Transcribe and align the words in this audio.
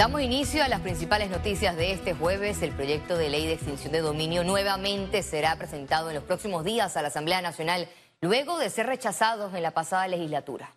Damos 0.00 0.22
inicio 0.22 0.64
a 0.64 0.68
las 0.68 0.80
principales 0.80 1.28
noticias 1.28 1.76
de 1.76 1.92
este 1.92 2.14
jueves. 2.14 2.62
El 2.62 2.72
proyecto 2.72 3.18
de 3.18 3.28
ley 3.28 3.44
de 3.44 3.52
extinción 3.52 3.92
de 3.92 4.00
dominio 4.00 4.42
nuevamente 4.44 5.22
será 5.22 5.58
presentado 5.58 6.08
en 6.08 6.14
los 6.14 6.24
próximos 6.24 6.64
días 6.64 6.96
a 6.96 7.02
la 7.02 7.08
Asamblea 7.08 7.42
Nacional, 7.42 7.86
luego 8.22 8.58
de 8.58 8.70
ser 8.70 8.86
rechazados 8.86 9.52
en 9.54 9.62
la 9.62 9.74
pasada 9.74 10.08
legislatura. 10.08 10.74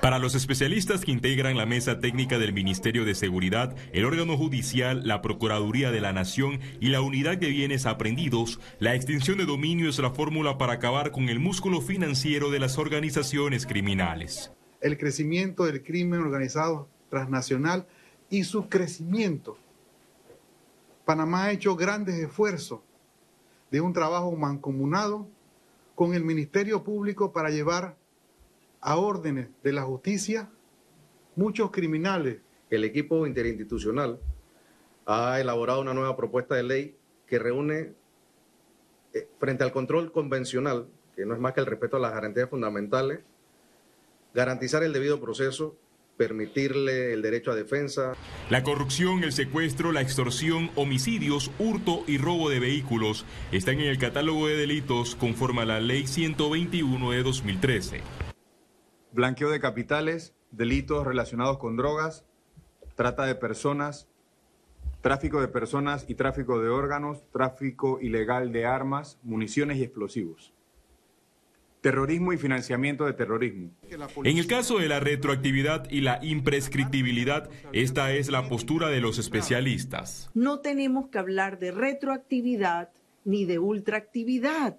Para 0.00 0.18
los 0.18 0.34
especialistas 0.34 1.04
que 1.04 1.10
integran 1.10 1.58
la 1.58 1.66
mesa 1.66 2.00
técnica 2.00 2.38
del 2.38 2.54
Ministerio 2.54 3.04
de 3.04 3.14
Seguridad, 3.14 3.76
el 3.92 4.06
órgano 4.06 4.38
judicial, 4.38 5.06
la 5.06 5.20
Procuraduría 5.20 5.90
de 5.90 6.00
la 6.00 6.14
Nación 6.14 6.60
y 6.80 6.88
la 6.88 7.02
Unidad 7.02 7.36
de 7.36 7.50
Bienes 7.50 7.84
Aprendidos, 7.84 8.58
la 8.78 8.94
extinción 8.94 9.36
de 9.36 9.44
dominio 9.44 9.90
es 9.90 9.98
la 9.98 10.12
fórmula 10.12 10.56
para 10.56 10.72
acabar 10.72 11.10
con 11.10 11.28
el 11.28 11.40
músculo 11.40 11.82
financiero 11.82 12.50
de 12.50 12.58
las 12.58 12.78
organizaciones 12.78 13.66
criminales. 13.66 14.50
El 14.80 14.96
crecimiento 14.96 15.66
del 15.66 15.82
crimen 15.82 16.20
organizado 16.20 16.88
transnacional 17.10 17.86
y 18.30 18.44
su 18.44 18.68
crecimiento. 18.68 19.58
Panamá 21.04 21.44
ha 21.44 21.52
hecho 21.52 21.76
grandes 21.76 22.14
esfuerzos 22.14 22.80
de 23.70 23.80
un 23.80 23.92
trabajo 23.92 24.30
mancomunado 24.36 25.28
con 25.94 26.14
el 26.14 26.24
Ministerio 26.24 26.82
Público 26.82 27.32
para 27.32 27.50
llevar 27.50 27.96
a 28.80 28.96
órdenes 28.96 29.48
de 29.62 29.72
la 29.72 29.82
justicia 29.82 30.48
muchos 31.36 31.70
criminales. 31.70 32.38
El 32.70 32.84
equipo 32.84 33.26
interinstitucional 33.26 34.20
ha 35.06 35.40
elaborado 35.40 35.80
una 35.80 35.94
nueva 35.94 36.16
propuesta 36.16 36.54
de 36.54 36.62
ley 36.62 36.96
que 37.26 37.38
reúne, 37.38 37.92
eh, 39.12 39.28
frente 39.38 39.64
al 39.64 39.72
control 39.72 40.12
convencional, 40.12 40.86
que 41.16 41.26
no 41.26 41.34
es 41.34 41.40
más 41.40 41.52
que 41.52 41.60
el 41.60 41.66
respeto 41.66 41.96
a 41.96 42.00
las 42.00 42.12
garantías 42.12 42.48
fundamentales, 42.48 43.20
garantizar 44.32 44.82
el 44.82 44.92
debido 44.92 45.20
proceso 45.20 45.76
permitirle 46.20 47.14
el 47.14 47.22
derecho 47.22 47.50
a 47.50 47.54
defensa. 47.54 48.12
La 48.50 48.62
corrupción, 48.62 49.24
el 49.24 49.32
secuestro, 49.32 49.90
la 49.90 50.02
extorsión, 50.02 50.70
homicidios, 50.74 51.50
hurto 51.58 52.04
y 52.06 52.18
robo 52.18 52.50
de 52.50 52.60
vehículos 52.60 53.24
están 53.52 53.80
en 53.80 53.86
el 53.86 53.96
catálogo 53.96 54.46
de 54.46 54.54
delitos 54.54 55.16
conforme 55.16 55.62
a 55.62 55.64
la 55.64 55.80
Ley 55.80 56.06
121 56.06 57.12
de 57.12 57.22
2013. 57.22 58.02
Blanqueo 59.12 59.48
de 59.48 59.60
capitales, 59.60 60.34
delitos 60.50 61.06
relacionados 61.06 61.56
con 61.56 61.78
drogas, 61.78 62.26
trata 62.96 63.24
de 63.24 63.34
personas, 63.34 64.06
tráfico 65.00 65.40
de 65.40 65.48
personas 65.48 66.04
y 66.06 66.16
tráfico 66.16 66.60
de 66.60 66.68
órganos, 66.68 67.24
tráfico 67.32 67.98
ilegal 67.98 68.52
de 68.52 68.66
armas, 68.66 69.18
municiones 69.22 69.78
y 69.78 69.84
explosivos 69.84 70.52
terrorismo 71.80 72.32
y 72.32 72.38
financiamiento 72.38 73.06
de 73.06 73.12
terrorismo. 73.14 73.70
En 74.24 74.38
el 74.38 74.46
caso 74.46 74.78
de 74.78 74.88
la 74.88 75.00
retroactividad 75.00 75.90
y 75.90 76.02
la 76.02 76.18
imprescriptibilidad, 76.22 77.48
esta 77.72 78.12
es 78.12 78.30
la 78.30 78.48
postura 78.48 78.88
de 78.88 79.00
los 79.00 79.18
especialistas. 79.18 80.30
No 80.34 80.60
tenemos 80.60 81.08
que 81.08 81.18
hablar 81.18 81.58
de 81.58 81.72
retroactividad 81.72 82.90
ni 83.24 83.44
de 83.44 83.58
ultraactividad, 83.58 84.78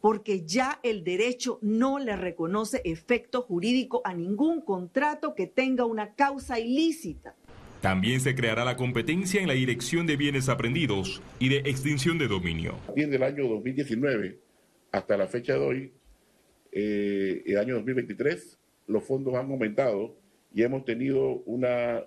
porque 0.00 0.44
ya 0.44 0.80
el 0.82 1.04
derecho 1.04 1.58
no 1.62 1.98
le 1.98 2.16
reconoce 2.16 2.80
efecto 2.84 3.42
jurídico 3.42 4.00
a 4.04 4.14
ningún 4.14 4.60
contrato 4.60 5.34
que 5.34 5.46
tenga 5.46 5.84
una 5.84 6.14
causa 6.14 6.58
ilícita. 6.58 7.34
También 7.80 8.20
se 8.20 8.34
creará 8.34 8.64
la 8.64 8.76
competencia 8.76 9.40
en 9.40 9.48
la 9.48 9.54
dirección 9.54 10.06
de 10.06 10.16
bienes 10.16 10.48
aprendidos 10.48 11.22
y 11.38 11.48
de 11.48 11.58
extinción 11.58 12.18
de 12.18 12.28
dominio. 12.28 12.74
Desde 12.94 13.16
el 13.16 13.22
año 13.22 13.48
2019 13.48 14.38
hasta 14.92 15.16
la 15.16 15.26
fecha 15.28 15.54
de 15.54 15.60
hoy, 15.60 15.92
eh, 16.72 17.42
el 17.46 17.58
año 17.58 17.74
2023 17.74 18.58
los 18.86 19.04
fondos 19.04 19.34
han 19.34 19.50
aumentado 19.50 20.16
y 20.52 20.62
hemos 20.62 20.84
tenido 20.84 21.42
una 21.46 22.02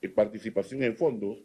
eh, 0.00 0.08
participación 0.08 0.82
en 0.82 0.96
fondos 0.96 1.38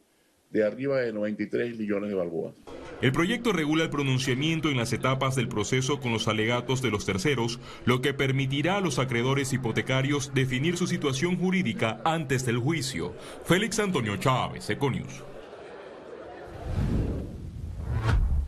de 0.50 0.64
arriba 0.64 1.00
de 1.00 1.14
93 1.14 1.78
millones 1.78 2.10
de 2.10 2.16
balboas. 2.16 2.56
El 3.02 3.12
proyecto 3.12 3.52
regula 3.52 3.84
el 3.84 3.90
pronunciamiento 3.90 4.70
en 4.70 4.78
las 4.78 4.92
etapas 4.94 5.36
del 5.36 5.50
proceso 5.50 6.00
con 6.00 6.14
los 6.14 6.28
alegatos 6.28 6.82
de 6.82 6.90
los 6.90 7.06
terceros, 7.06 7.60
lo 7.86 8.02
que 8.02 8.14
permitirá 8.14 8.78
a 8.78 8.82
los 8.82 8.98
acreedores 8.98 9.54
hipotecarios 9.54 10.34
definir 10.34 10.78
su 10.78 10.88
situación 10.88 11.38
jurídica 11.38 12.02
antes 12.06 12.46
del 12.46 12.58
juicio. 12.58 13.14
Félix 13.44 13.80
Antonio 13.80 14.18
Chávez, 14.18 14.70
Econius. 14.70 15.24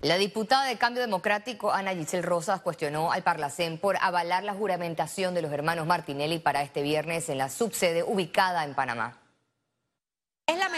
La 0.01 0.17
diputada 0.17 0.63
de 0.63 0.77
Cambio 0.77 1.01
Democrático, 1.01 1.73
Ana 1.73 1.93
Giselle 1.93 2.23
Rosas, 2.23 2.61
cuestionó 2.61 3.11
al 3.11 3.21
Parlacén 3.21 3.77
por 3.77 3.97
avalar 3.99 4.45
la 4.45 4.53
juramentación 4.53 5.33
de 5.33 5.41
los 5.41 5.51
hermanos 5.51 5.87
Martinelli 5.87 6.39
para 6.39 6.61
este 6.61 6.81
viernes 6.81 7.27
en 7.27 7.37
la 7.37 7.49
subsede 7.49 8.03
ubicada 8.03 8.63
en 8.63 8.75
Panamá. 8.75 9.18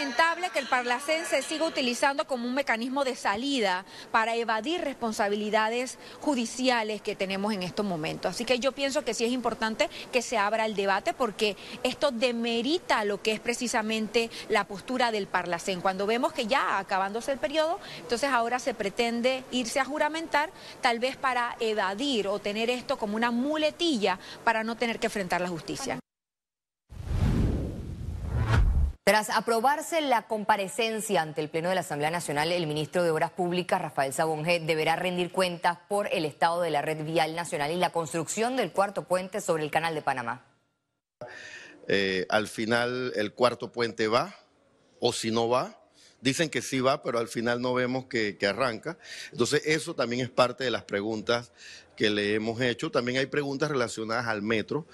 Lamentable 0.01 0.49
que 0.49 0.57
el 0.57 0.65
Parlacén 0.65 1.27
se 1.27 1.43
siga 1.43 1.63
utilizando 1.63 2.25
como 2.25 2.47
un 2.47 2.55
mecanismo 2.55 3.03
de 3.03 3.15
salida 3.15 3.85
para 4.11 4.35
evadir 4.35 4.81
responsabilidades 4.81 5.99
judiciales 6.21 7.03
que 7.03 7.15
tenemos 7.15 7.53
en 7.53 7.61
estos 7.61 7.85
momentos. 7.85 8.31
Así 8.31 8.43
que 8.43 8.57
yo 8.57 8.71
pienso 8.71 9.05
que 9.05 9.13
sí 9.13 9.25
es 9.25 9.31
importante 9.31 9.91
que 10.11 10.23
se 10.23 10.39
abra 10.39 10.65
el 10.65 10.75
debate 10.75 11.13
porque 11.13 11.55
esto 11.83 12.09
demerita 12.09 13.05
lo 13.05 13.21
que 13.21 13.31
es 13.31 13.39
precisamente 13.39 14.31
la 14.49 14.63
postura 14.63 15.11
del 15.11 15.27
Parlacén. 15.27 15.81
Cuando 15.81 16.07
vemos 16.07 16.33
que 16.33 16.47
ya 16.47 16.79
acabándose 16.79 17.31
el 17.31 17.37
periodo, 17.37 17.79
entonces 17.99 18.31
ahora 18.31 18.57
se 18.57 18.73
pretende 18.73 19.43
irse 19.51 19.79
a 19.79 19.85
juramentar, 19.85 20.49
tal 20.81 20.97
vez 20.97 21.15
para 21.15 21.55
evadir 21.59 22.27
o 22.27 22.39
tener 22.39 22.71
esto 22.71 22.97
como 22.97 23.17
una 23.17 23.29
muletilla 23.29 24.17
para 24.43 24.63
no 24.63 24.75
tener 24.75 24.97
que 24.97 25.05
enfrentar 25.05 25.41
la 25.41 25.49
justicia. 25.49 26.00
Tras 29.03 29.31
aprobarse 29.31 29.99
la 29.99 30.27
comparecencia 30.27 31.23
ante 31.23 31.41
el 31.41 31.49
Pleno 31.49 31.69
de 31.69 31.75
la 31.75 31.81
Asamblea 31.81 32.11
Nacional, 32.11 32.51
el 32.51 32.67
ministro 32.67 33.01
de 33.01 33.09
Obras 33.09 33.31
Públicas, 33.31 33.81
Rafael 33.81 34.13
Sabonge, 34.13 34.59
deberá 34.59 34.95
rendir 34.95 35.31
cuentas 35.31 35.79
por 35.89 36.07
el 36.13 36.23
estado 36.23 36.61
de 36.61 36.69
la 36.69 36.83
red 36.83 37.03
vial 37.03 37.35
nacional 37.35 37.71
y 37.71 37.77
la 37.77 37.89
construcción 37.89 38.55
del 38.55 38.71
cuarto 38.71 39.07
puente 39.07 39.41
sobre 39.41 39.63
el 39.63 39.71
Canal 39.71 39.95
de 39.95 40.03
Panamá. 40.03 40.45
Eh, 41.87 42.27
al 42.29 42.47
final 42.47 43.11
el 43.15 43.33
cuarto 43.33 43.71
puente 43.71 44.07
va, 44.07 44.35
o 44.99 45.11
si 45.13 45.31
no 45.31 45.49
va, 45.49 45.80
dicen 46.21 46.49
que 46.49 46.61
sí 46.61 46.79
va, 46.79 47.01
pero 47.03 47.19
al 47.19 47.27
final 47.27 47.61
no 47.61 47.73
vemos 47.73 48.05
que, 48.05 48.37
que, 48.37 48.47
arranca. 48.47 48.97
Entonces, 49.31 49.63
eso 49.65 49.95
también 49.95 50.21
es 50.21 50.29
parte 50.29 50.63
de 50.63 50.71
las 50.71 50.83
preguntas 50.83 51.51
que 51.95 52.09
le 52.09 52.33
hemos 52.33 52.59
hecho. 52.61 52.89
También 52.89 53.19
hay 53.19 53.27
preguntas 53.27 53.69
relacionadas 53.69 54.27
al 54.27 54.41
metro. 54.41 54.87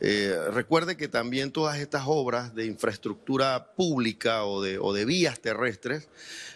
Eh, 0.00 0.36
recuerde 0.52 0.96
que 0.96 1.06
también 1.06 1.52
todas 1.52 1.78
estas 1.78 2.04
obras 2.06 2.54
de 2.54 2.66
infraestructura 2.66 3.72
pública 3.76 4.44
o 4.44 4.62
de, 4.62 5.04
vías 5.04 5.40
terrestres 5.40 6.08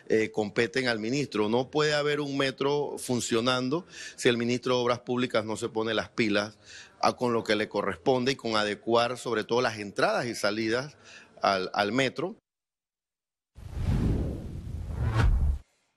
eh, 0.09 0.31
competen 0.33 0.89
al 0.89 0.99
ministro. 0.99 1.49
No 1.49 1.71
puede 1.71 1.95
haber 1.95 2.21
un 2.21 2.37
metro 2.37 2.97
funcionando 2.99 3.87
si 4.17 4.29
el 4.29 4.37
ministro 4.37 4.77
de 4.77 4.83
Obras 4.83 5.01
Públicas 5.01 5.45
no 5.45 5.57
se 5.57 5.69
pone 5.69 5.95
las 5.95 6.09
pilas 6.09 6.59
a, 7.01 7.15
con 7.15 7.33
lo 7.33 7.45
que 7.45 7.57
le 7.57 7.69
corresponde 7.69 8.33
y 8.33 8.37
con 8.37 8.57
adecuar 8.57 9.19
sobre 9.19 9.45
todo 9.45 9.61
las 9.61 9.79
entradas 9.79 10.27
y 10.27 10.35
salidas 10.35 10.97
al, 11.41 11.71
al 11.75 11.93
metro. 11.93 12.42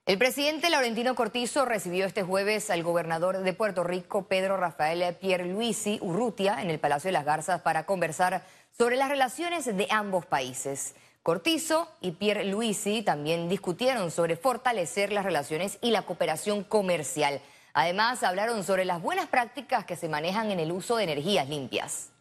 El 0.05 0.19
presidente 0.19 0.69
Laurentino 0.69 1.15
Cortizo 1.15 1.65
recibió 1.65 2.05
este 2.05 2.21
jueves 2.21 2.69
al 2.69 2.83
gobernador 2.83 3.39
de 3.39 3.53
Puerto 3.53 3.83
Rico, 3.83 4.27
Pedro 4.27 4.55
Rafael 4.55 5.15
Pierluisi 5.15 5.97
Urrutia, 5.99 6.61
en 6.61 6.69
el 6.69 6.77
Palacio 6.77 7.07
de 7.07 7.13
las 7.13 7.25
Garzas 7.25 7.61
para 7.61 7.87
conversar 7.87 8.43
sobre 8.77 8.97
las 8.97 9.09
relaciones 9.09 9.65
de 9.65 9.87
ambos 9.89 10.27
países. 10.27 10.93
Cortizo 11.23 11.89
y 12.01 12.11
Pierluisi 12.11 13.01
también 13.01 13.49
discutieron 13.49 14.11
sobre 14.11 14.35
fortalecer 14.35 15.11
las 15.11 15.25
relaciones 15.25 15.79
y 15.81 15.89
la 15.89 16.03
cooperación 16.03 16.63
comercial. 16.63 17.41
Además, 17.73 18.21
hablaron 18.21 18.63
sobre 18.63 18.85
las 18.85 19.01
buenas 19.01 19.25
prácticas 19.25 19.85
que 19.85 19.95
se 19.95 20.07
manejan 20.07 20.51
en 20.51 20.59
el 20.59 20.71
uso 20.71 20.97
de 20.97 21.05
energías 21.05 21.49
limpias. 21.49 22.11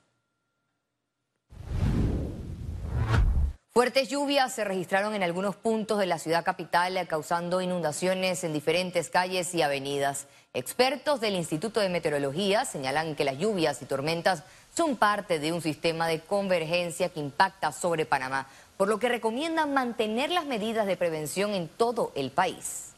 Fuertes 3.76 4.08
lluvias 4.08 4.54
se 4.54 4.62
registraron 4.62 5.14
en 5.14 5.24
algunos 5.24 5.56
puntos 5.56 5.98
de 5.98 6.06
la 6.06 6.20
ciudad 6.20 6.44
capital, 6.44 6.96
causando 7.08 7.60
inundaciones 7.60 8.44
en 8.44 8.52
diferentes 8.52 9.10
calles 9.10 9.52
y 9.52 9.62
avenidas. 9.62 10.28
Expertos 10.52 11.20
del 11.20 11.34
Instituto 11.34 11.80
de 11.80 11.88
Meteorología 11.88 12.66
señalan 12.66 13.16
que 13.16 13.24
las 13.24 13.36
lluvias 13.36 13.82
y 13.82 13.86
tormentas 13.86 14.44
son 14.76 14.94
parte 14.94 15.40
de 15.40 15.52
un 15.52 15.60
sistema 15.60 16.06
de 16.06 16.20
convergencia 16.20 17.08
que 17.08 17.18
impacta 17.18 17.72
sobre 17.72 18.06
Panamá, 18.06 18.46
por 18.76 18.86
lo 18.86 19.00
que 19.00 19.08
recomiendan 19.08 19.74
mantener 19.74 20.30
las 20.30 20.46
medidas 20.46 20.86
de 20.86 20.96
prevención 20.96 21.52
en 21.52 21.66
todo 21.66 22.12
el 22.14 22.30
país. 22.30 22.92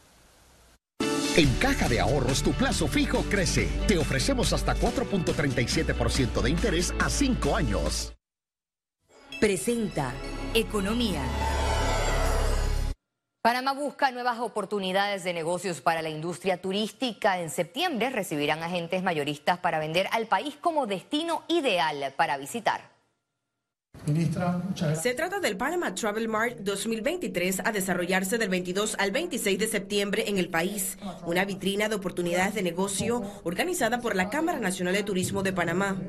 En 1.35 1.51
Caja 1.55 1.89
de 1.89 2.01
Ahorros 2.01 2.43
tu 2.43 2.51
plazo 2.51 2.87
fijo 2.87 3.23
crece. 3.31 3.67
Te 3.87 3.97
ofrecemos 3.97 4.53
hasta 4.53 4.75
4.37% 4.75 6.39
de 6.39 6.51
interés 6.51 6.93
a 6.99 7.09
5 7.09 7.55
años. 7.55 8.13
Presenta 9.39 10.13
Economía. 10.57 11.21
Panamá 13.43 13.73
busca 13.73 14.09
nuevas 14.09 14.39
oportunidades 14.39 15.23
de 15.23 15.31
negocios 15.31 15.81
para 15.81 16.01
la 16.01 16.09
industria 16.09 16.59
turística. 16.59 17.39
En 17.39 17.51
septiembre 17.51 18.09
recibirán 18.09 18.63
agentes 18.63 19.03
mayoristas 19.03 19.59
para 19.59 19.77
vender 19.77 20.07
al 20.11 20.25
país 20.25 20.55
como 20.59 20.87
destino 20.87 21.43
ideal 21.47 22.11
para 22.17 22.37
visitar. 22.37 22.96
Ministra, 24.05 24.57
muchas 24.57 24.87
gracias. 24.87 25.03
Se 25.03 25.13
trata 25.13 25.39
del 25.39 25.57
Panama 25.57 25.93
Travel 25.95 26.27
Mart 26.27 26.59
2023 26.59 27.61
a 27.65 27.71
desarrollarse 27.71 28.37
del 28.37 28.49
22 28.49 28.95
al 28.99 29.11
26 29.11 29.59
de 29.59 29.67
septiembre 29.67 30.25
en 30.27 30.37
el 30.37 30.49
país, 30.49 30.97
una 31.25 31.45
vitrina 31.45 31.89
de 31.89 31.95
oportunidades 31.95 32.53
de 32.53 32.61
negocio 32.61 33.21
organizada 33.43 33.99
por 33.99 34.15
la 34.15 34.29
Cámara 34.29 34.59
Nacional 34.59 34.93
de 34.93 35.03
Turismo 35.03 35.43
de 35.43 35.53
Panamá. 35.53 36.01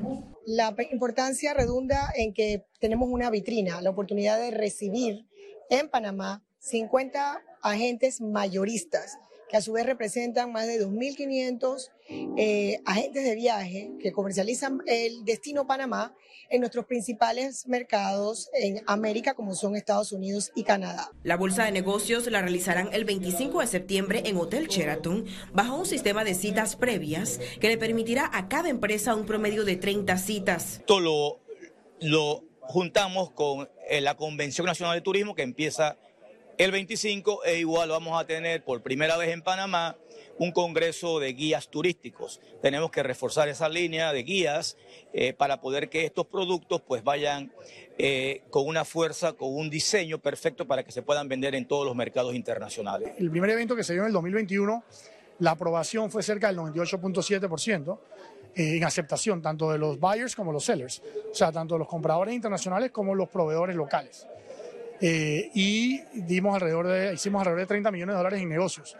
La 0.46 0.74
importancia 0.90 1.54
redunda 1.54 2.12
en 2.16 2.32
que 2.32 2.64
tenemos 2.80 3.08
una 3.10 3.30
vitrina, 3.30 3.80
la 3.80 3.90
oportunidad 3.90 4.38
de 4.38 4.50
recibir 4.50 5.26
en 5.70 5.88
Panamá 5.88 6.44
50 6.60 7.42
agentes 7.62 8.20
mayoristas 8.20 9.18
que 9.48 9.56
a 9.56 9.60
su 9.60 9.72
vez 9.72 9.86
representan 9.86 10.52
más 10.52 10.66
de 10.66 10.84
2.500 10.84 11.90
eh, 12.36 12.80
agentes 12.84 13.24
de 13.24 13.34
viaje 13.34 13.92
que 14.00 14.12
comercializan 14.12 14.80
el 14.86 15.24
destino 15.24 15.66
Panamá 15.66 16.14
en 16.50 16.60
nuestros 16.60 16.86
principales 16.86 17.66
mercados 17.66 18.48
en 18.54 18.82
América 18.86 19.34
como 19.34 19.54
son 19.54 19.76
Estados 19.76 20.12
Unidos 20.12 20.50
y 20.54 20.64
Canadá. 20.64 21.10
La 21.22 21.36
bolsa 21.36 21.64
de 21.64 21.72
negocios 21.72 22.26
la 22.30 22.40
realizarán 22.40 22.88
el 22.92 23.04
25 23.04 23.60
de 23.60 23.66
septiembre 23.66 24.22
en 24.26 24.36
Hotel 24.36 24.68
Sheraton 24.68 25.26
bajo 25.52 25.76
un 25.76 25.86
sistema 25.86 26.24
de 26.24 26.34
citas 26.34 26.76
previas 26.76 27.40
que 27.60 27.68
le 27.68 27.78
permitirá 27.78 28.30
a 28.32 28.48
cada 28.48 28.68
empresa 28.68 29.14
un 29.14 29.26
promedio 29.26 29.64
de 29.64 29.76
30 29.76 30.16
citas. 30.18 30.78
Esto 30.78 31.00
lo, 31.00 31.40
lo 32.00 32.44
juntamos 32.60 33.30
con 33.32 33.68
eh, 33.88 34.00
la 34.00 34.16
Convención 34.16 34.66
Nacional 34.66 34.94
de 34.94 35.00
Turismo 35.00 35.34
que 35.34 35.42
empieza 35.42 35.96
el 36.58 36.72
25 36.72 37.44
e 37.44 37.58
igual 37.60 37.88
vamos 37.88 38.20
a 38.20 38.26
tener 38.26 38.64
por 38.64 38.82
primera 38.82 39.16
vez 39.16 39.30
en 39.30 39.42
Panamá 39.42 39.96
un 40.38 40.50
congreso 40.52 41.20
de 41.20 41.32
guías 41.32 41.68
turísticos. 41.68 42.40
Tenemos 42.60 42.90
que 42.90 43.02
reforzar 43.02 43.48
esa 43.48 43.68
línea 43.68 44.12
de 44.12 44.24
guías 44.24 44.76
eh, 45.12 45.32
para 45.32 45.60
poder 45.60 45.88
que 45.88 46.04
estos 46.04 46.26
productos 46.26 46.82
pues 46.82 47.02
vayan 47.04 47.52
eh, 47.96 48.42
con 48.50 48.66
una 48.66 48.84
fuerza, 48.84 49.32
con 49.32 49.54
un 49.54 49.70
diseño 49.70 50.18
perfecto 50.18 50.66
para 50.66 50.82
que 50.82 50.92
se 50.92 51.02
puedan 51.02 51.28
vender 51.28 51.54
en 51.54 51.66
todos 51.66 51.86
los 51.86 51.94
mercados 51.94 52.34
internacionales. 52.34 53.12
El 53.18 53.30
primer 53.30 53.50
evento 53.50 53.76
que 53.76 53.84
se 53.84 53.92
dio 53.92 54.02
en 54.02 54.08
el 54.08 54.12
2021, 54.12 54.84
la 55.38 55.52
aprobación 55.52 56.10
fue 56.10 56.24
cerca 56.24 56.48
del 56.48 56.58
98.7% 56.58 57.98
eh, 58.56 58.76
en 58.76 58.84
aceptación 58.84 59.42
tanto 59.42 59.70
de 59.70 59.78
los 59.78 60.00
buyers 60.00 60.34
como 60.34 60.52
los 60.52 60.64
sellers, 60.64 61.02
o 61.30 61.34
sea, 61.34 61.52
tanto 61.52 61.78
los 61.78 61.86
compradores 61.86 62.34
internacionales 62.34 62.90
como 62.90 63.14
los 63.14 63.28
proveedores 63.28 63.76
locales. 63.76 64.26
Eh, 65.00 65.50
y 65.54 66.00
dimos 66.12 66.54
alrededor 66.54 66.86
de, 66.88 67.14
hicimos 67.14 67.40
alrededor 67.40 67.60
de 67.60 67.66
30 67.66 67.90
millones 67.90 68.14
de 68.14 68.16
dólares 68.16 68.42
en 68.42 68.48
negocios. 68.48 68.96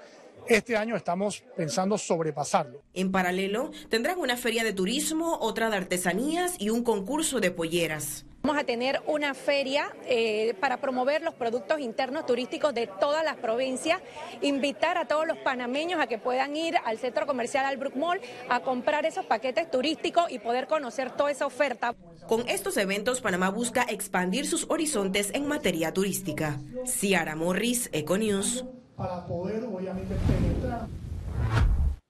Este 0.48 0.76
año 0.76 0.96
estamos 0.96 1.42
pensando 1.56 1.98
sobrepasarlo. 1.98 2.82
En 2.94 3.12
paralelo, 3.12 3.70
tendrán 3.90 4.18
una 4.18 4.36
feria 4.36 4.64
de 4.64 4.72
turismo, 4.72 5.36
otra 5.40 5.68
de 5.68 5.76
artesanías 5.76 6.56
y 6.58 6.70
un 6.70 6.84
concurso 6.84 7.40
de 7.40 7.50
polleras. 7.50 8.24
Vamos 8.48 8.62
a 8.62 8.64
tener 8.64 9.02
una 9.06 9.34
feria 9.34 9.94
eh, 10.06 10.54
para 10.58 10.78
promover 10.78 11.20
los 11.20 11.34
productos 11.34 11.80
internos 11.80 12.24
turísticos 12.24 12.72
de 12.72 12.86
todas 12.86 13.22
las 13.22 13.36
provincias, 13.36 14.00
invitar 14.40 14.96
a 14.96 15.06
todos 15.06 15.26
los 15.26 15.36
panameños 15.36 16.00
a 16.00 16.06
que 16.06 16.16
puedan 16.16 16.56
ir 16.56 16.76
al 16.86 16.96
centro 16.96 17.26
comercial 17.26 17.66
Albrook 17.66 17.94
Mall 17.94 18.22
a 18.48 18.60
comprar 18.60 19.04
esos 19.04 19.26
paquetes 19.26 19.70
turísticos 19.70 20.30
y 20.30 20.38
poder 20.38 20.66
conocer 20.66 21.10
toda 21.10 21.30
esa 21.30 21.44
oferta. 21.44 21.94
Con 22.26 22.48
estos 22.48 22.78
eventos, 22.78 23.20
Panamá 23.20 23.50
busca 23.50 23.82
expandir 23.82 24.46
sus 24.46 24.64
horizontes 24.70 25.30
en 25.34 25.46
materia 25.46 25.92
turística. 25.92 26.58
Ciara 26.86 27.36
Morris, 27.36 27.90
Econews 27.92 28.64
para 28.96 29.26
poder 29.26 29.62
obviamente 29.62 30.14
penetrar. 30.26 30.88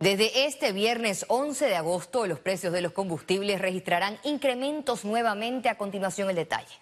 Desde 0.00 0.46
este 0.46 0.70
viernes 0.70 1.26
11 1.28 1.66
de 1.66 1.74
agosto, 1.74 2.28
los 2.28 2.38
precios 2.38 2.72
de 2.72 2.82
los 2.82 2.92
combustibles 2.92 3.60
registrarán 3.60 4.16
incrementos 4.22 5.04
nuevamente. 5.04 5.68
A 5.68 5.76
continuación, 5.76 6.30
el 6.30 6.36
detalle. 6.36 6.72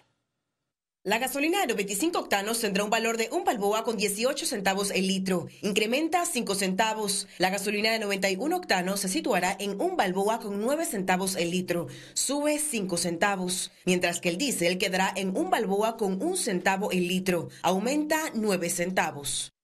La 1.01 1.17
gasolina 1.17 1.61
de 1.61 1.67
95 1.67 2.19
octanos 2.19 2.59
tendrá 2.59 2.83
un 2.83 2.91
valor 2.91 3.17
de 3.17 3.29
un 3.31 3.43
balboa 3.43 3.83
con 3.83 3.97
18 3.97 4.45
centavos 4.45 4.91
el 4.91 5.07
litro. 5.07 5.47
Incrementa 5.63 6.23
5 6.27 6.53
centavos. 6.53 7.27
La 7.39 7.49
gasolina 7.49 7.91
de 7.91 7.97
91 7.97 8.55
octanos 8.55 8.99
se 8.99 9.07
situará 9.07 9.55
en 9.59 9.81
un 9.81 9.97
balboa 9.97 10.39
con 10.39 10.61
9 10.61 10.85
centavos 10.85 11.37
el 11.37 11.49
litro. 11.49 11.87
Sube 12.13 12.59
5 12.59 12.97
centavos. 12.97 13.71
Mientras 13.85 14.19
que 14.19 14.29
el 14.29 14.37
diésel 14.37 14.77
quedará 14.77 15.11
en 15.15 15.35
un 15.35 15.49
balboa 15.49 15.97
con 15.97 16.21
un 16.21 16.37
centavo 16.37 16.91
el 16.91 17.07
litro. 17.07 17.49
Aumenta 17.63 18.19
9 18.35 18.69
centavos. 18.69 19.56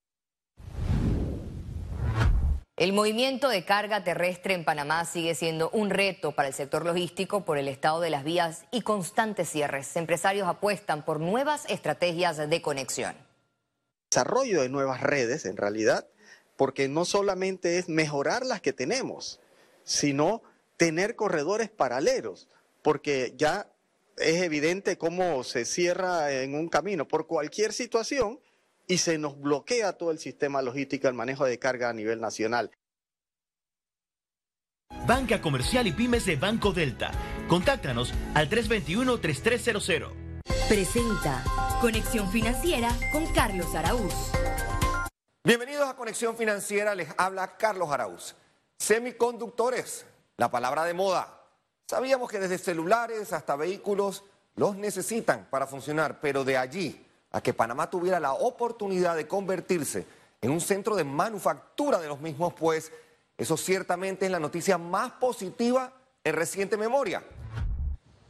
El 2.83 2.91
movimiento 2.91 3.47
de 3.47 3.63
carga 3.63 4.03
terrestre 4.03 4.55
en 4.55 4.65
Panamá 4.65 5.05
sigue 5.05 5.35
siendo 5.35 5.69
un 5.69 5.89
reto 5.89 6.33
para 6.33 6.49
el 6.49 6.53
sector 6.53 6.85
logístico 6.85 7.45
por 7.45 7.57
el 7.57 7.69
estado 7.69 8.01
de 8.01 8.09
las 8.09 8.25
vías 8.25 8.65
y 8.71 8.81
constantes 8.81 9.47
cierres. 9.47 9.95
Empresarios 9.95 10.49
apuestan 10.49 11.05
por 11.05 11.21
nuevas 11.21 11.63
estrategias 11.69 12.35
de 12.49 12.61
conexión. 12.61 13.15
Desarrollo 14.11 14.61
de 14.61 14.67
nuevas 14.67 14.99
redes, 14.99 15.45
en 15.45 15.55
realidad, 15.55 16.09
porque 16.57 16.89
no 16.89 17.05
solamente 17.05 17.77
es 17.77 17.87
mejorar 17.87 18.45
las 18.45 18.59
que 18.59 18.73
tenemos, 18.73 19.39
sino 19.85 20.43
tener 20.75 21.15
corredores 21.15 21.69
paralelos, 21.69 22.49
porque 22.81 23.33
ya 23.37 23.69
es 24.17 24.41
evidente 24.41 24.97
cómo 24.97 25.45
se 25.45 25.63
cierra 25.63 26.33
en 26.33 26.53
un 26.53 26.67
camino 26.67 27.07
por 27.07 27.27
cualquier 27.27 27.71
situación 27.71 28.41
y 28.87 28.97
se 28.97 29.17
nos 29.17 29.39
bloquea 29.39 29.93
todo 29.93 30.11
el 30.11 30.19
sistema 30.19 30.61
logístico, 30.61 31.07
el 31.07 31.13
manejo 31.13 31.45
de 31.45 31.59
carga 31.59 31.89
a 31.89 31.93
nivel 31.93 32.19
nacional. 32.19 32.71
Banca 35.05 35.41
Comercial 35.41 35.87
y 35.87 35.91
Pymes 35.91 36.25
de 36.25 36.35
Banco 36.37 36.71
Delta. 36.71 37.11
Contáctanos 37.47 38.13
al 38.35 38.49
321-3300. 38.49 40.41
Presenta 40.69 41.43
Conexión 41.81 42.31
Financiera 42.31 42.89
con 43.11 43.25
Carlos 43.33 43.75
Araúz. 43.75 44.13
Bienvenidos 45.43 45.89
a 45.89 45.95
Conexión 45.95 46.37
Financiera, 46.37 46.95
les 46.95 47.09
habla 47.17 47.57
Carlos 47.57 47.91
Araúz. 47.91 48.35
Semiconductores, 48.77 50.05
la 50.37 50.49
palabra 50.49 50.85
de 50.85 50.93
moda. 50.93 51.41
Sabíamos 51.85 52.31
que 52.31 52.39
desde 52.39 52.57
celulares 52.57 53.33
hasta 53.33 53.57
vehículos 53.57 54.23
los 54.55 54.77
necesitan 54.77 55.47
para 55.49 55.67
funcionar, 55.67 56.21
pero 56.21 56.45
de 56.45 56.57
allí 56.57 57.05
a 57.33 57.41
que 57.41 57.53
Panamá 57.53 57.89
tuviera 57.89 58.19
la 58.19 58.33
oportunidad 58.33 59.15
de 59.15 59.27
convertirse 59.27 60.05
en 60.41 60.51
un 60.51 60.61
centro 60.61 60.95
de 60.95 61.03
manufactura 61.03 61.99
de 61.99 62.07
los 62.07 62.21
mismos, 62.21 62.53
pues 62.53 62.91
eso 63.37 63.57
ciertamente 63.57 64.25
es 64.25 64.31
la 64.31 64.39
noticia 64.39 64.77
más 64.77 65.11
positiva 65.13 65.91
en 66.23 66.35
reciente 66.35 66.77
memoria. 66.77 67.23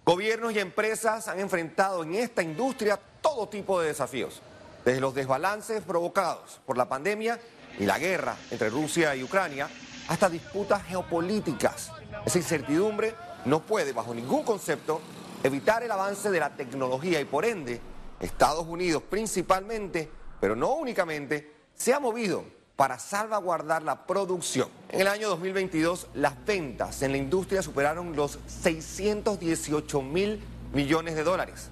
Gobiernos 0.06 0.54
y 0.54 0.60
empresas 0.60 1.28
han 1.28 1.40
enfrentado 1.40 2.04
en 2.04 2.16
esta 2.16 2.42
industria 2.42 3.00
todo 3.22 3.50
tipo 3.50 3.80
de 3.80 3.88
desafíos, 3.88 4.42
desde 4.86 5.02
los 5.02 5.14
desbalances 5.14 5.84
provocados 5.84 6.62
por 6.66 6.78
la 6.78 6.88
pandemia 6.88 7.40
y 7.80 7.86
la 7.86 8.00
guerra 8.00 8.38
entre 8.52 8.70
Rusia 8.70 9.16
y 9.16 9.24
Ucrania, 9.24 9.70
hasta 10.08 10.30
disputas 10.30 10.84
geopolíticas. 10.86 11.92
Esa 12.26 12.38
incertidumbre 12.38 13.16
no 13.46 13.62
puede, 13.62 13.92
bajo 13.92 14.14
ningún 14.14 14.44
concepto, 14.44 15.02
evitar 15.44 15.84
el 15.84 15.92
avance 15.92 16.32
de 16.32 16.40
la 16.40 16.56
tecnología 16.56 17.20
y 17.20 17.26
por 17.26 17.44
ende 17.46 17.82
Estados 18.24 18.66
Unidos 18.66 19.04
principalmente, 19.10 20.10
pero 20.40 20.56
no 20.56 20.74
únicamente, 20.76 21.52
se 21.76 21.94
ha 21.94 22.00
movido 22.00 22.46
para 22.76 22.98
salvaguardar 22.98 23.84
la 23.84 24.06
producción. 24.06 24.70
En 24.90 25.02
el 25.02 25.08
año 25.08 25.30
2022, 25.30 26.08
las 26.16 26.44
ventas 26.46 27.02
en 27.02 27.12
la 27.12 27.18
industria 27.18 27.62
superaron 27.62 28.16
los 28.16 28.40
618 28.48 30.02
mil 30.02 30.42
millones 30.74 31.16
de 31.16 31.24
dólares. 31.24 31.70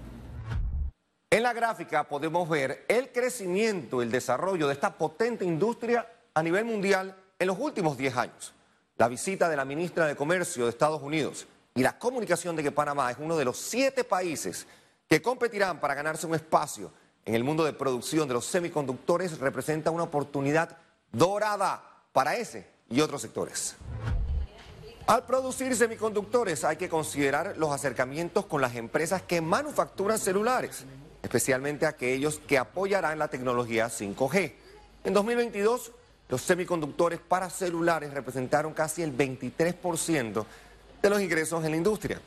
En 1.29 1.43
la 1.43 1.53
gráfica 1.53 2.08
podemos 2.08 2.50
ver 2.50 2.86
el 2.89 3.12
crecimiento, 3.12 4.01
el 4.01 4.12
desarrollo 4.12 4.67
de 4.67 4.74
esta 4.74 4.98
potente 4.98 5.46
industria 5.46 6.05
a 6.34 6.43
nivel 6.43 6.65
mundial 6.65 7.15
en 7.39 7.48
los 7.48 7.58
últimos 7.58 7.98
10 7.98 8.17
años. 8.17 8.53
La 8.98 9.08
visita 9.08 9.48
de 9.48 9.55
la 9.55 9.65
ministra 9.65 10.05
de 10.05 10.15
Comercio 10.15 10.65
de 10.65 10.70
Estados 10.70 11.01
Unidos 11.01 11.48
y 11.74 11.81
la 11.81 11.98
comunicación 11.98 12.55
de 12.55 12.63
que 12.63 12.72
Panamá 12.72 13.10
es 13.10 13.17
uno 13.17 13.38
de 13.38 13.46
los 13.46 13.58
siete 13.58 14.03
países 14.03 14.67
que 15.11 15.21
competirán 15.21 15.81
para 15.81 15.93
ganarse 15.93 16.25
un 16.25 16.35
espacio 16.35 16.89
en 17.25 17.35
el 17.35 17.43
mundo 17.43 17.65
de 17.65 17.73
producción 17.73 18.29
de 18.29 18.33
los 18.33 18.45
semiconductores 18.45 19.39
representa 19.39 19.91
una 19.91 20.03
oportunidad 20.03 20.77
dorada 21.11 21.83
para 22.13 22.37
ese 22.37 22.65
y 22.89 23.01
otros 23.01 23.21
sectores. 23.21 23.75
Al 25.07 25.25
producir 25.25 25.75
semiconductores 25.75 26.63
hay 26.63 26.77
que 26.77 26.87
considerar 26.87 27.57
los 27.57 27.73
acercamientos 27.73 28.45
con 28.45 28.61
las 28.61 28.77
empresas 28.77 29.21
que 29.21 29.41
manufacturan 29.41 30.17
celulares, 30.17 30.85
especialmente 31.21 31.85
aquellos 31.85 32.39
que 32.47 32.57
apoyarán 32.57 33.19
la 33.19 33.27
tecnología 33.27 33.87
5G. 33.87 34.53
En 35.03 35.13
2022, 35.13 35.91
los 36.29 36.41
semiconductores 36.41 37.19
para 37.19 37.49
celulares 37.49 38.13
representaron 38.13 38.73
casi 38.73 39.03
el 39.03 39.13
23% 39.17 40.45
de 41.01 41.09
los 41.09 41.19
ingresos 41.19 41.65
en 41.65 41.71
la 41.71 41.77
industria. 41.77 42.21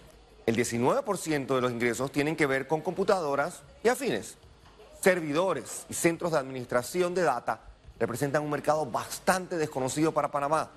El 0.47 0.57
19% 0.57 1.55
de 1.55 1.61
los 1.61 1.73
ingresos 1.73 2.13
tienen 2.13 2.37
que 2.37 2.47
ver 2.47 2.67
con 2.67 2.83
computadoras 2.83 3.63
y 3.83 3.89
afines. 3.89 4.37
Servidores 5.01 5.87
y 5.89 5.95
centros 5.95 6.33
de 6.33 6.39
administración 6.39 7.15
de 7.15 7.23
data 7.23 7.61
representan 7.99 8.43
un 8.43 8.51
mercado 8.51 8.85
bastante 8.85 9.57
desconocido 9.57 10.13
para 10.13 10.31
Panamá. 10.31 10.71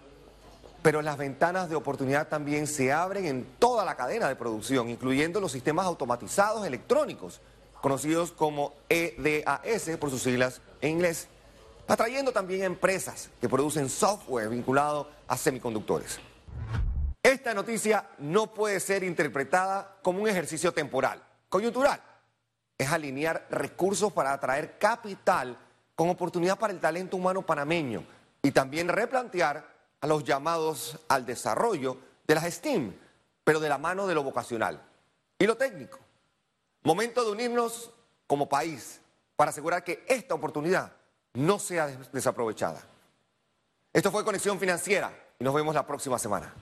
pero 0.84 1.02
las 1.02 1.18
ventanas 1.18 1.70
de 1.70 1.76
oportunidad 1.76 2.30
también 2.30 2.66
se 2.66 2.94
abren 2.94 3.26
en 3.26 3.46
toda 3.60 3.84
la 3.84 3.96
cadena 3.96 4.30
de 4.30 4.38
producción, 4.38 4.90
incluyendo 4.90 5.42
los 5.42 5.52
sistemas 5.52 5.86
automatizados 5.86 6.66
electrónicos, 6.66 7.42
conocidos 7.82 8.32
como 8.32 8.74
EDAS 8.88 9.98
por 10.00 10.10
sus 10.12 10.22
siglas 10.22 10.62
en 10.80 10.92
inglés, 10.92 11.28
atrayendo 11.90 12.32
también 12.32 12.64
empresas 12.64 13.30
que 13.42 13.50
producen 13.50 13.90
software 13.90 14.48
vinculado 14.48 15.10
a 15.28 15.36
semiconductores. 15.36 16.20
Esta 17.48 17.56
noticia 17.56 18.10
no 18.18 18.54
puede 18.54 18.78
ser 18.82 19.06
interpretada 19.06 20.00
como 20.02 20.22
un 20.22 20.28
ejercicio 20.28 20.74
temporal, 20.74 21.24
coyuntural. 21.48 22.04
Es 22.78 22.92
alinear 22.92 23.48
recursos 23.50 24.12
para 24.12 24.34
atraer 24.34 24.78
capital 24.78 25.58
con 25.96 26.10
oportunidad 26.10 26.60
para 26.60 26.74
el 26.74 26.82
talento 26.82 27.16
humano 27.16 27.46
panameño 27.46 28.04
y 28.42 28.52
también 28.52 28.90
replantear 28.90 29.66
a 30.02 30.08
los 30.08 30.26
llamados 30.26 31.00
al 31.08 31.26
desarrollo 31.26 31.98
de 32.28 32.36
las 32.36 32.54
STEAM, 32.54 32.94
pero 33.46 33.62
de 33.62 33.70
la 33.70 33.78
mano 33.78 34.08
de 34.08 34.16
lo 34.16 34.24
vocacional 34.24 34.82
y 35.40 35.48
lo 35.48 35.56
técnico. 35.56 36.00
Momento 36.84 37.24
de 37.24 37.32
unirnos 37.32 37.92
como 38.28 38.50
país 38.50 39.00
para 39.38 39.52
asegurar 39.52 39.86
que 39.86 40.04
esta 40.10 40.36
oportunidad 40.36 40.92
no 41.36 41.60
sea 41.60 41.88
desaprovechada. 42.12 42.82
Esto 43.94 44.12
fue 44.12 44.26
Conexión 44.26 44.60
Financiera 44.60 45.14
y 45.40 45.46
nos 45.46 45.54
vemos 45.54 45.74
la 45.74 45.88
próxima 45.88 46.20
semana. 46.20 46.54